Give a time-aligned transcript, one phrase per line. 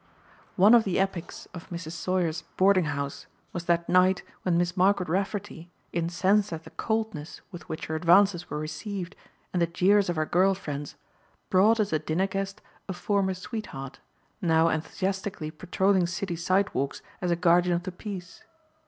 [0.55, 1.91] One of the epics of Mrs.
[1.91, 7.69] Sauer's boarding house was that night when Miss Margaret Rafferty, incensed at the coldness with
[7.69, 9.15] which her advances were received
[9.53, 10.95] and the jeers of her girl friends,
[11.51, 13.99] brought as a dinner guest a former sweetheart,
[14.41, 18.43] now enthusiastically patrolling city sidewalks as a guardian of the peace.